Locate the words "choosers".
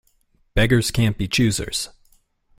1.27-1.89